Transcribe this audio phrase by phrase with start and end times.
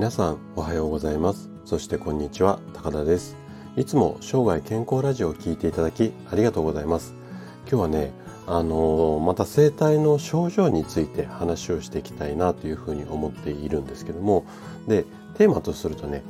[0.00, 1.50] 皆さんおはようございます。
[1.66, 3.36] そしてこんにちは高田です。
[3.76, 7.12] いつも生涯健康ラジオを聞いていただきありがとうございます。
[7.70, 8.12] 今日はね
[8.46, 14.46] あのー、また生体の症状について話をしていきたいなというふうに思っているんですけども
[14.88, 16.22] でテーマとするとね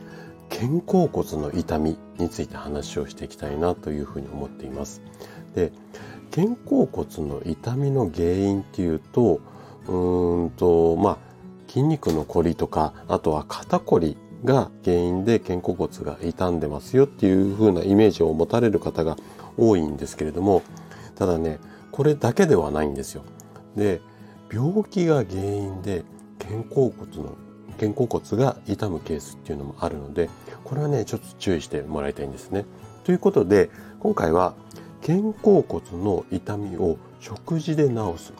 [0.48, 5.00] 肩甲骨の痛みについて話をしていきたいなというふうに思っています。
[5.54, 5.70] で
[6.34, 9.38] 肩甲骨の痛みの原因っていうと
[9.86, 11.29] うーんとまあ
[11.70, 19.16] 筋肉のこりとかあとは肩こりが原因で肩甲骨が傷んでますよっていう風なイメージを持たれる方が
[19.56, 20.62] 多いんですけれども
[21.14, 21.60] ただね
[21.92, 23.22] これだけではないんですよ。
[23.76, 24.00] で
[24.52, 26.02] 病気が原因で
[26.40, 27.36] 肩甲骨の
[27.78, 30.28] 肩甲骨が痛むケースっていうのもあるので
[30.64, 32.64] これはねちょっと注意してもらいたいんですね。
[33.04, 34.54] ということで今回は
[35.06, 38.32] 肩甲骨の痛みを食事で治す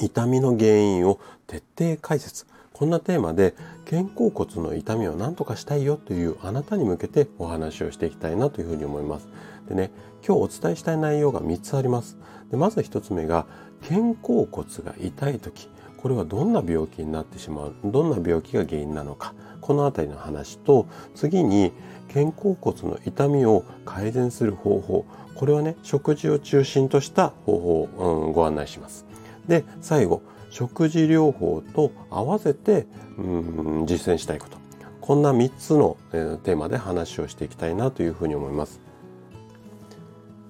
[0.00, 3.54] 痛みの原因を徹底解説こんなテーマで
[3.88, 9.28] 肩甲骨の痛みを何とかしたいよというあなたに向けてお話をしていきたいなというふうに思います。
[9.68, 9.90] でね、
[10.26, 12.18] 今日お伝えしたい内容が3つあります。
[12.50, 13.46] でまず1つ目が
[13.88, 21.72] 肩甲骨が痛い時これはどんな病気になってしまうどんな病気が原因なのかこの辺りの話と次に
[22.12, 29.04] 肩甲骨の痛みを改善する方法これはね食事を中心とした方法を、うん、ご案内します。
[29.48, 32.86] で最後食事療法と合わせて
[33.18, 34.58] うん実践したいこと
[35.00, 38.80] こんな3つの、えー、テーマで話をしていきたいなというふうに思います。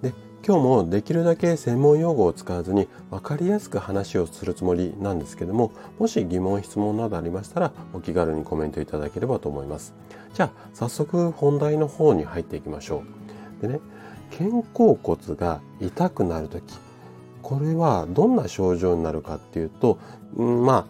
[0.01, 0.15] で
[0.47, 9.95] 今日もできるだけ専門用語を使わずに分かりやすく話をするつもりなんですけどももし疑問質問などありましたらお気軽にコメントいただければと思います。
[10.33, 13.03] じゃあ早速本題の方に入っていきましょ
[13.61, 13.63] う。
[13.63, 13.81] でね
[14.31, 16.63] 肩甲骨が痛くなる時
[17.47, 20.01] これはどんな症状になるかっていうと、
[20.35, 20.89] うん、ま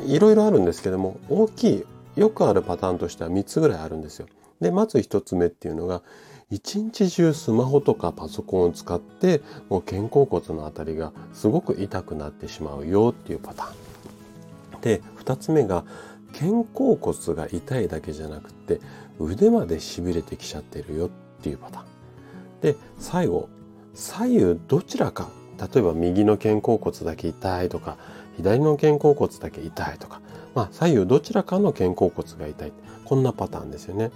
[0.00, 1.84] あいろいろあるんですけども大きい
[2.16, 4.26] よくあるパターンとしては3つぐらいあるんですよ。
[4.60, 6.02] でまず1つ目っていうのが
[6.50, 14.80] 一日中スマホとかパソコンを使ってもう肩甲骨の辺りがすごく痛くなってしまうよっていうパターン。
[14.80, 15.84] で2つ目が
[16.32, 18.80] 肩甲骨が痛いだけじゃなくて
[19.20, 21.10] 腕までしびれてきちゃってるよっ
[21.40, 21.86] ていうパターン。
[22.62, 23.48] で最後
[23.94, 25.30] 左右どちらか
[25.72, 27.96] 例えば右の肩甲骨だけ痛いとか
[28.36, 30.20] 左の肩甲骨だけ痛いとか、
[30.54, 32.72] まあ、左右どちらかの肩甲骨が痛い
[33.04, 34.10] こんなパターンですよね。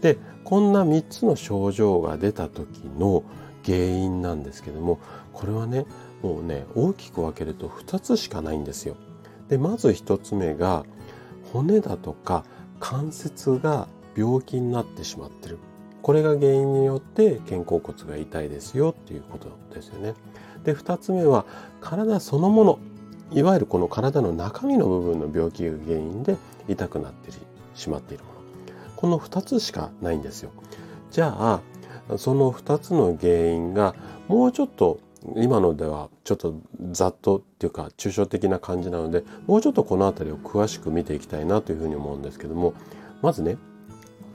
[0.00, 3.24] でこんな3つの症状が出た時の
[3.64, 5.00] 原因なんですけども
[5.32, 5.86] これはね
[6.22, 8.96] もうね大きく分けると2つしかないんですよ。
[9.48, 10.84] でまず1つ目が
[11.52, 12.44] 骨だとか
[12.80, 15.58] 関節が病気になってしまってる
[16.02, 20.14] これが原因によって肩甲骨が痛いですよっていうことですよね。
[20.64, 21.44] で2つ目は
[21.80, 22.78] 体そのもの
[23.30, 26.36] いわゆるこの体の中身の部分の病気が原因で
[26.66, 27.30] 痛くなって
[27.74, 28.38] しまっているもの。
[28.96, 30.50] この2つしかないんですよ。
[31.10, 31.60] じゃあ
[32.16, 33.94] その2つの原因が
[34.28, 34.98] もうちょっと
[35.36, 36.54] 今のではちょっと
[36.90, 42.74] ざっとっていうか抽象的な感じなのでもうちょっとこの辺りを詳しく見ていきたいなというふうに思うんですけども
[43.20, 43.56] まずね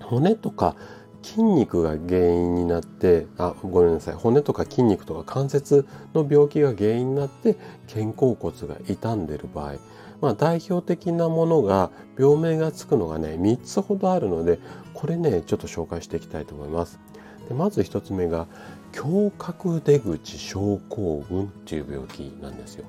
[0.01, 0.75] 骨とか
[1.23, 7.56] 筋肉が原因になってあごめんなさい骨とか筋肉とか関節の病気が原因になって
[7.91, 9.75] 肩甲骨が傷んでる場合、
[10.22, 14.59] まあ、代表的なものが病名がつくのがね3つほどあるので
[14.94, 17.00] これねちょっと紹介していきたいと思います。
[17.47, 18.47] でまず1つ目が
[18.94, 22.85] 胸郭出口症候群っていう病気なんですよ。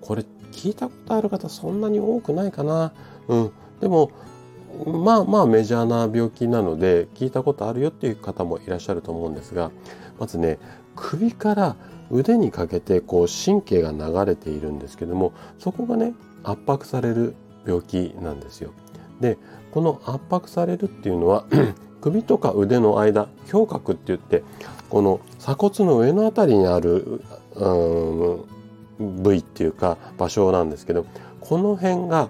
[0.00, 2.92] これ聞いたことある方そんなに多くないかな？
[3.28, 3.50] うん。
[3.80, 4.10] でも
[4.84, 9.70] まあまあメジャーな病気なので聞いたことあるよっていう方もいらっしゃると思うんですが
[10.18, 10.58] まずね
[10.94, 11.76] 首から
[12.10, 16.14] 腕にかけてこう神経が流れているんですけどもそこがね
[16.44, 17.34] 圧迫される
[17.66, 18.72] 病気なんですよ。
[19.20, 19.38] で
[19.72, 21.44] この圧迫されるっていうのは
[22.00, 24.44] 首とか腕の間胸郭って言って
[24.88, 27.20] この鎖骨の上の辺りにある
[28.98, 31.06] 部位っていうか場所なんですけど
[31.40, 32.28] この辺が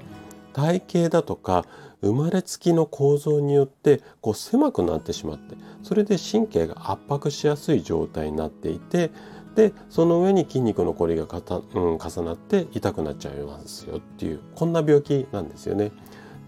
[0.53, 1.67] 体型だとか
[2.07, 9.11] 生まれつきの構造によってこう狭くなってしまってそれで神経が圧迫しやすい状態になっていて
[9.55, 15.93] でその上に筋肉のこりがかた、うん、重なって痛くなっちゃいますよっていうこんな病気なんですよね。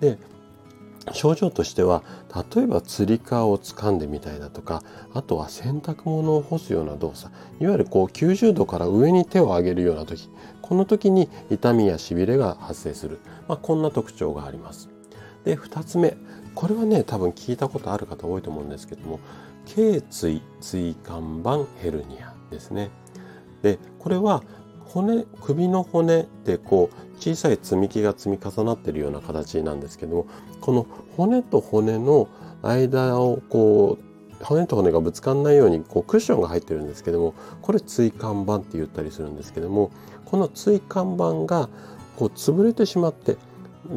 [0.00, 0.18] で
[1.12, 2.02] 症状としては
[2.54, 4.82] 例えばつり革を掴んでみたいだとか
[5.14, 10.28] あとは洗濯物を干すような動作いわゆるこう90度から上に手を上げるような時
[10.60, 14.97] この時に痛みやしびれが発生する、まあ、こんな特徴があります。
[15.44, 16.16] で2つ目
[16.54, 19.20] これはね多分聞いたことある方多いと思うんですけども
[19.66, 22.90] 頸椎椎間板ヘルニアですね。
[23.62, 24.42] でこれは
[24.84, 30.26] 骨首の骨ってこう小さい積み木が積み重なってるような形なんですけども
[30.60, 30.86] この
[31.16, 32.28] 骨と骨の
[32.62, 39.90] 間をこう骨と骨がぶつかんないようにこうクッションが入ってるんですけどもこれ椎間板って言ったりするんですけども
[40.24, 41.68] この椎間板が
[42.16, 43.36] こう潰れてしまって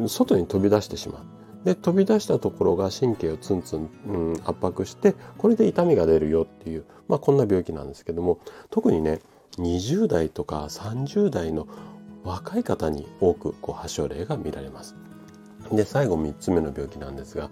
[0.06, 1.31] 外に飛び出してしまう。
[1.64, 8.38] で飛び出したところが神経をツンツン、うん、圧迫してこれで痛みが出るよっていう、まあ、こんな病気なんですけども
[8.70, 9.20] 特にね
[9.58, 11.68] 20代とか30代の
[12.24, 14.96] 若い方に多くこう発症例が見られます。
[15.70, 17.50] で最後3つ目の病気なんですが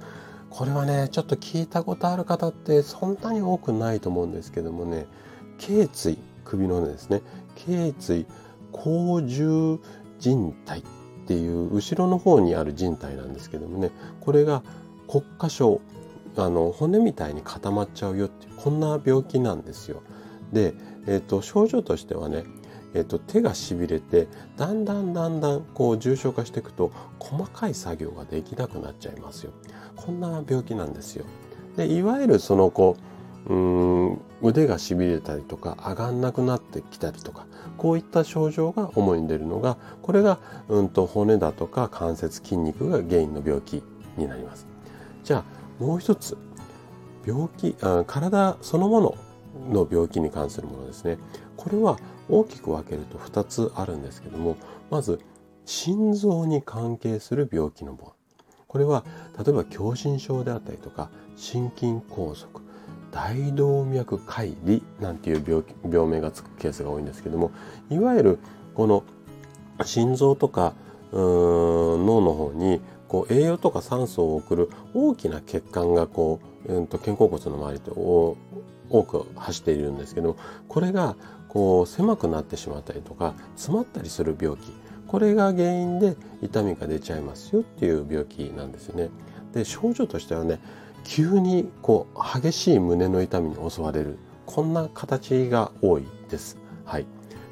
[0.50, 5.06] これはねちょっと聞いたことある方ってそんなに多くないと思うんですけどもね
[5.58, 7.22] 頸椎首の骨ですね
[7.54, 8.26] 頸椎
[8.72, 9.78] 後重
[10.18, 10.82] 靭帯
[11.30, 14.64] っていう後ろの方にある靭帯なんですけどもねこれが
[15.06, 15.80] 骨化症
[16.36, 20.02] あの骨みたいに固まっちゃうよってこんな病気なんですよ。
[20.52, 20.74] で、
[21.06, 22.44] えーと、症状としてはね、
[22.94, 26.90] えーと、手がしびれてだんだんだんだんこう重症化していくと
[27.20, 29.52] 細かい作業ができなくなっちゃいますよ。
[29.94, 31.24] こんな病気なんですよ。
[31.76, 33.09] でいわゆるそのこう
[33.48, 37.46] うん腕がしびれたりとか上がんなくなってきたりとか
[37.76, 40.38] こういった症状が主に出るのがこれが、
[40.68, 43.82] うんと、骨だとか関節筋肉が原因の病気
[44.16, 44.66] になります。
[45.24, 45.44] じゃ
[45.80, 46.36] あもう一つ
[47.26, 49.14] 病気あ体そのもの
[49.70, 51.18] の病気に関するものですね
[51.56, 51.98] これは
[52.28, 54.56] 大きく分けると2つあるんですけども
[54.90, 55.20] まず
[55.66, 58.12] 心臓に関係する病気のもの
[58.66, 59.04] これは
[59.36, 62.48] 例えば狭心症であったりとか心筋梗塞
[63.12, 67.50] 大動脈解離なんていう病病名がつくケースが多いんですけども
[67.90, 68.38] いわゆる
[68.74, 69.04] この
[69.84, 70.74] 心臓とか
[71.12, 77.90] 脳の方にこう栄養とか酸素を送る大きな血管がこう、うん、と肩甲骨の周りと
[78.88, 80.36] 多く走っているんですけど
[80.68, 81.16] これが
[81.48, 84.72] こう狭くなってしまったりとか詰まったりする病気
[85.08, 89.10] これが原因で痛みが出ちゃいますよっていう病気なんですよね。
[89.52, 90.60] で症状としてはね
[91.04, 96.58] 急にこう激しい胸の痛みに襲われるこんな形が多いです。
[96.84, 97.06] はい、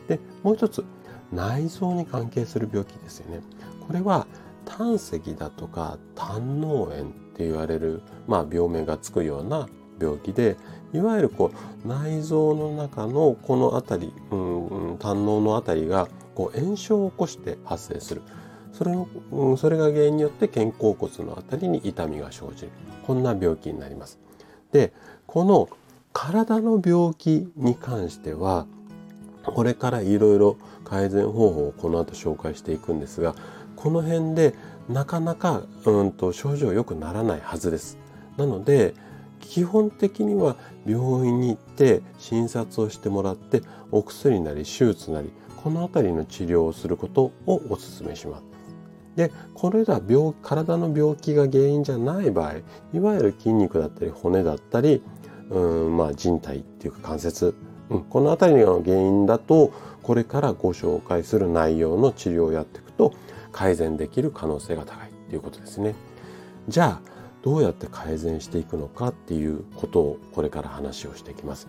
[0.08, 0.84] でもう一つ
[1.32, 3.40] 内臓に関係する病気ですよね。
[3.86, 4.26] これは
[4.64, 9.68] 胆石だとか胆嚢炎って言われる、まあ、病名がつくような
[10.00, 10.56] 病気で
[10.92, 11.50] いわゆるこ
[11.84, 18.22] う内臓の中のこの辺り、うんうん、胆のの辺りがこう炎症を起こして発生する
[18.78, 22.70] それの、うん、それが原因によって肩甲骨の辺りに痛みが生じる
[23.04, 24.20] こんな病気になります。
[24.70, 24.92] で
[25.26, 25.68] この
[26.12, 28.66] 体の病気に関しては
[29.42, 33.34] これからいろいろ改善方法をこの後紹介していくんですが
[33.74, 34.54] この辺で
[34.88, 37.98] なかなかうんと症状良くならないはずです。
[38.36, 38.94] なので
[39.40, 40.54] 基本的には
[40.86, 48.47] 病院に行って診察をしてもらってお薬なり手術なりこの辺りの治療をすることをお勧めします。
[49.16, 52.54] でこれら病体の病気が原因じゃない場合
[52.92, 55.02] いわゆる筋肉だったり骨だったり
[55.50, 57.54] うんまあ人体っていうか関節、
[57.90, 59.72] うん、この辺りの原因だと
[60.02, 63.14] これからご紹介する内容の治療をやっていくと
[63.52, 65.94] 改善できる可能性が高いということですね。
[66.68, 71.66] じゃあどうやって改善していくのかっていうことをこれから話をしていきます。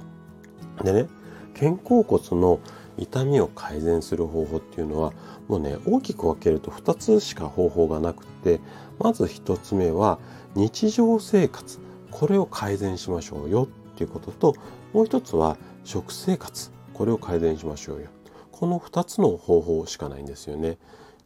[0.83, 1.07] でね
[1.53, 2.59] 肩甲骨の
[2.97, 5.13] 痛みを改善する方法っていうのは
[5.47, 8.59] もうね大きく分けると2つしか方法がなくて
[8.99, 10.19] まず1つ目は
[10.55, 11.79] 日常生活
[12.11, 14.55] これを改善しましょうよっていうことと
[14.93, 18.07] もう一つは食生活これを改善しましょうよ。
[18.51, 20.77] この2つの方法しかないんですよね。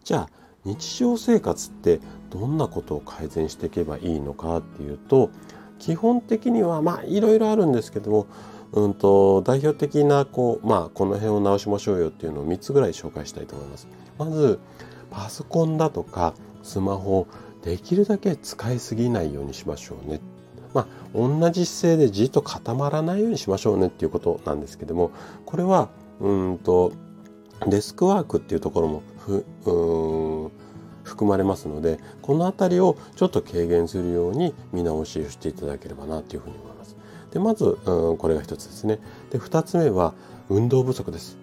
[0.03, 0.29] じゃあ
[0.65, 1.99] 日常生活って
[2.29, 5.31] どんなことを改善していけばいいのかっていうと
[5.79, 8.27] 基本的にはまあいろいろあるんですけども、
[8.73, 13.87] うんと、代表的なこう、まあ、この辺を直しましょうよっていうのを3つぐらい紹介したいと思います。
[14.17, 14.59] まず
[15.11, 17.27] パソコンだとかスマホ
[17.63, 20.19] できるだけ使いすぎないようにしましょうね。
[20.73, 25.11] まあ、同じ姿勢でじっと固まらないようにしましょうねっていうことなんですけども
[25.45, 25.89] これは
[26.19, 26.93] うんと
[27.67, 30.51] デスクワークっていうところもふうん
[31.03, 36.92] 含まれますのでこの辺りをちょっと軽減するように見直しをしていただければなというふうに思います。
[37.33, 38.99] でまず、うん、これが一つですね。
[39.31, 40.13] で2つ目は
[40.49, 41.37] 運動不足です。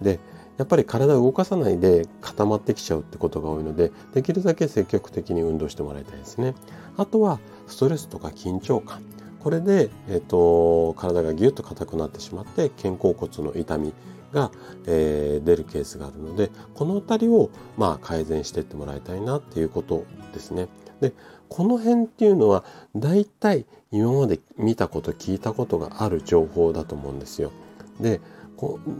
[0.00, 0.20] で
[0.56, 6.54] やっぱり体を動かさないで固まってきちゃうってことが多いのでできるだけ積極的に運動してもらいたいですね。
[6.96, 9.02] あとはストレスとか緊張感
[9.40, 13.92] これで、えーと体がギュッと硬くなってしまって肩甲骨の痛み
[14.32, 14.52] が、
[14.86, 20.68] えー、出るケースがあるのでこの辺りをまあ改善していってもらいたいなっていうことですね。
[21.02, 21.12] で
[21.48, 22.64] この辺っていうのは
[22.96, 27.52] 大体今まで見たこと聞いたことがある情報だと思うんですよ。
[28.00, 28.20] で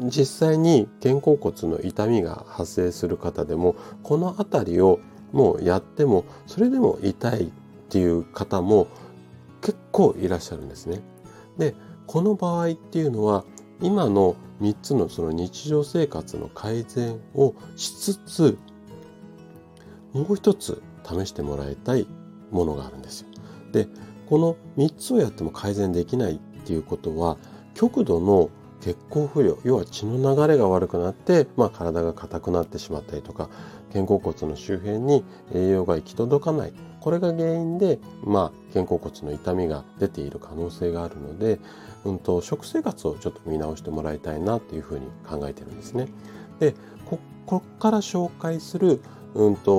[0.07, 4.99] 実際に肩甲骨の痛みが発生する方でもこの辺りを
[5.33, 7.51] もうやってもそれでも痛いっ
[7.89, 8.89] ていう方も
[9.61, 11.01] 結構いらっしゃるんですね。
[11.57, 11.77] で
[12.09, 13.45] この場合っていうのは
[13.81, 18.59] 今の3つのその日常生活の改善をしつつ
[20.13, 22.07] もう一つ試してもらいたい
[22.51, 23.29] ものがあるんですよ。
[23.73, 23.89] で
[24.27, 27.37] この3つをやっても改善できないっていうことは
[27.75, 33.49] 極度の血行不良要は血の流れが悪くなって、まあ、体が硬くなってしまったりとか
[33.93, 41.59] 肩甲骨の周辺に栄養が行き届かないこれが原因で、まあ、肩甲骨の痛みが出ている可能性があるので、
[42.05, 46.09] うんと、食生活をちょっと見直してもらいたいなというふうに考えてるんですね。
[46.61, 49.01] でここから紹介する、
[49.35, 49.73] うんと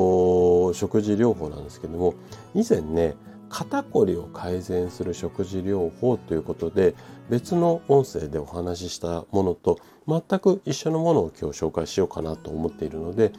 [0.73, 2.15] 食事療法なんですけども
[2.53, 3.15] 以前ね
[3.49, 6.95] 肩こりを改善する食事療法ということで
[7.29, 13.31] 別の音声でお話ししたものと全く一緒のものを今日紹介しようかなと思っているので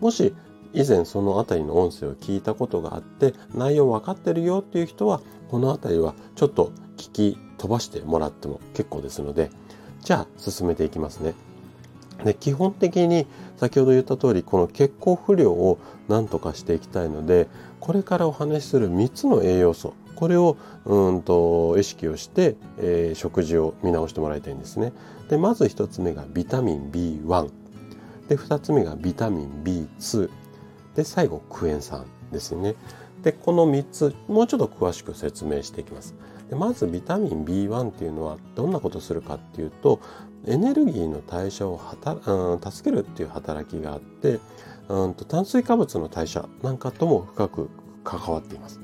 [0.00, 0.34] もし
[0.72, 9.50] 以前その辺りの音声を聞いたことがあって内容分かってるよっていう人はこの辺りはちょっと聞き飛ばしてもらっても結構ですので
[10.00, 11.34] じゃあ進めていきますね。
[12.24, 17.48] で基本的に先ほど言った通りこの血行不良を何とかしていきたいので
[17.78, 24.92] これからお話しする3つの栄養素これをうんと意識をして、えー、食事を見直してもらいたいんですね。
[25.30, 27.50] でまず1つ目がビタミン B1
[28.28, 30.28] で2つ目がビタミン B2
[30.94, 32.74] で最後クエン酸ですね。
[33.22, 36.14] でこの3つもうちょっと詳しく説明していきます。
[36.50, 40.00] まずビタミン B1 っていうのはどんなことするかっていうと
[40.46, 44.40] エネルギーの代謝をはた、うん、助けるっていう働きがあって
[44.88, 47.70] うんと炭水化物の代謝なんかとも深く
[48.02, 48.80] 関わっています。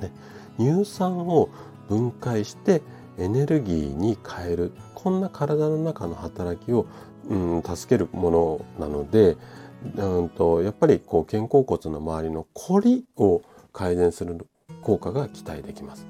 [0.00, 0.10] で
[0.58, 1.48] 乳酸を
[1.88, 2.82] 分解して
[3.18, 6.86] エネルギーに変えるこんな体の中の働きを、
[7.28, 9.36] うん、助けるものなので、
[9.96, 13.42] うんとやっぱりこう肩甲骨の周りのコリを
[13.72, 14.46] 改善する
[14.80, 16.06] 効果が期待できます。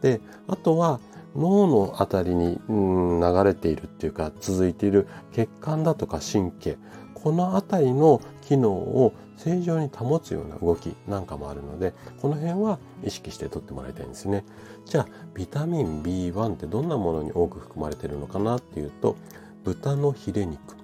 [0.00, 1.00] であとは
[1.36, 6.78] 脳のあたりに、うん、流れているっていうか続いている血管だとか神経
[7.14, 14.44] この辺りの機能を正常に保つような動きなんかもあるのでこの辺は意識してとってもらいたいんですね。
[14.86, 19.16] じゃあビタミン B1 ってどんなものに多く含まれているのかなっていうと
[19.64, 20.76] 豚のヒレ肉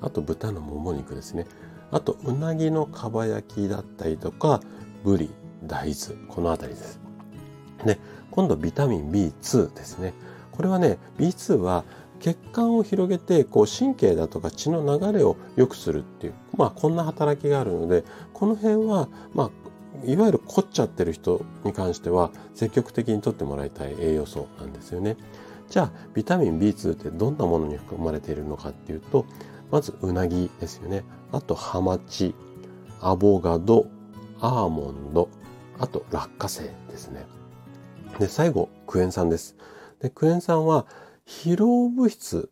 [0.00, 1.46] あと豚のもも肉ですね。
[1.90, 4.60] あとうなぎのかば焼きだったりとか
[5.04, 5.30] ブリ
[5.64, 7.03] 大豆この辺りです。
[7.84, 7.98] で
[8.30, 10.14] 今度ビタミン B2 ですね
[10.52, 11.84] これはね B2 は
[12.20, 19.50] 血管を広げてこう神経だとか血の流れを良くするっていうまあこんな働きがあるのでこの辺はまあ
[20.04, 25.16] いわゆる凝っちゃってる人に関しては積極的にとってもらいたい栄養素なんですよね。
[25.68, 29.24] じゃあビタミン B2 ってどんなものに含まれているのかっていうと
[29.70, 31.04] まずうなぎですよね。
[31.32, 32.34] あとハマチ、
[33.00, 33.86] アボガド、
[34.40, 35.28] アーモンド、
[35.78, 37.26] あと落花生ですね。
[38.18, 39.56] で、最後、クエン酸です。
[40.00, 40.86] で、クエン酸は
[41.26, 42.50] 疲労物質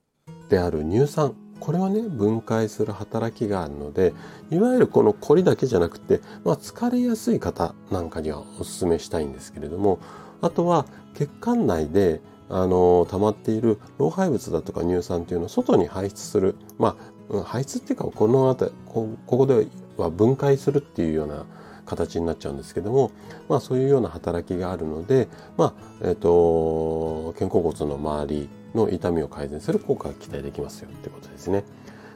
[0.48, 4.12] である乳酸これをね分解する働きがあるので
[4.50, 10.00] いわゆるこの凝りだけじゃなくて、まあ、疲れやすい方なんかにはおすすめしたいんですけれども
[10.40, 16.96] あとは血管内であの溜まっている老廃物だとか乳酸っていうのを外に排出するま
[17.30, 21.46] あ排出っていうかこの辺りこここでは分解するっていうような
[21.86, 23.10] 形になっちゃうんですけども、
[23.48, 31.64] まあ、そういうような働きがあるので、まあえーと、肩甲骨の周りの痛みを改善する効果が期待できますよってことですね。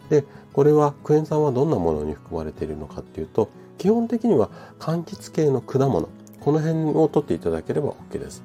[0.09, 6.09] でこれはクエン酸はどんなものに含まれているのかっていうと基本的には柑橘系の果物
[6.41, 8.43] この辺を取っていただければ OK です。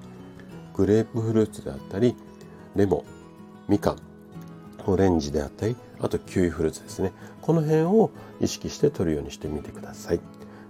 [0.74, 2.16] グレープフルーツであったり
[2.76, 3.06] レモ
[3.68, 3.98] ンみかん
[4.88, 7.12] オレンジであったりあとキウイフルーツですね
[7.42, 8.10] この辺を
[8.40, 10.20] 意識して取るようにしてみてください。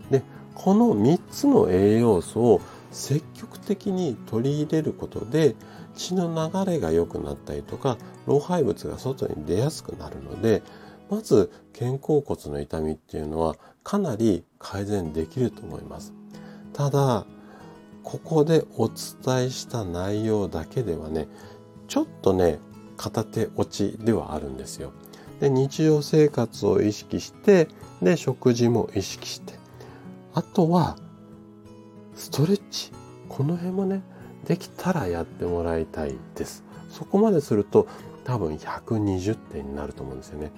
[0.10, 0.24] で
[0.56, 5.56] この3つの栄養素を積極的に取り入れることで
[5.96, 10.62] 血の流れが良くなったりとか老廃物が外に出やすくなるので
[11.10, 16.14] まず肩甲骨の痛みっていうのはかなり改善できると思います。
[16.74, 17.26] ただ
[18.04, 21.28] ここでお伝えした内容だけではね
[21.88, 22.60] ちょっとね
[22.98, 24.94] 片手落ちではあるんですよ。
[25.40, 27.68] で日常生活を意識して
[28.02, 29.61] で食事も意識して
[30.34, 30.98] あとは、
[32.16, 32.92] ストレッチ。
[33.28, 34.02] この辺もね、
[34.46, 36.64] できたらやってもらいたいです。
[36.90, 37.88] そこまですると
[38.26, 40.52] 多分120点になると思うんですよね。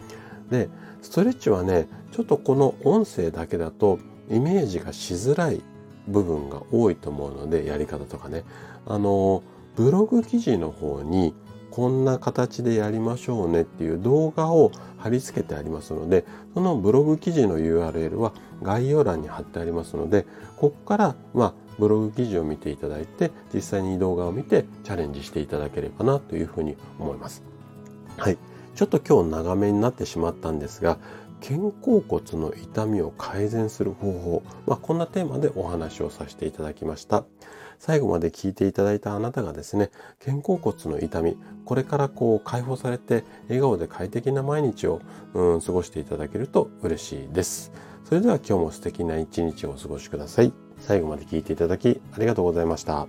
[0.50, 0.70] で、
[1.02, 4.00] ストレッチはね、ちょっとこの音声だけだと
[4.30, 5.62] イメージがしづらい
[6.08, 8.44] 部分が多いと思うので、やり方とかね。
[8.86, 9.44] あの、
[9.76, 11.34] ブログ記事の方に
[11.74, 27.42] こんな形でやりましょうねっていう動画を貼り付けてありますので、そのブログ記事の URL は概要欄に貼ってありますので、ここから、ま、ブログ記事を見ていただいて、実際に動画を見てチャレンジしていただければなというふうに思います。
[28.18, 28.38] はい。
[28.76, 31.00] ちょっと今日長めになってしまったんですが、
[31.42, 37.26] 肩甲骨の痛みを改善する方法、まあ、こんなテーマでお話をさせていただきました。
[37.86, 39.92] 最後まで聞いていただいたあなたがですね、
[40.24, 45.02] 肩甲骨の痛み、これからこう解放されて笑顔で快適な毎日を、
[45.34, 47.74] うん、過ごしていただけると嬉しいです。
[48.06, 50.54] それでは今日も素敵な一日をお過ごしください。
[50.80, 53.06] 最後まで聞いていただきありがとうございました。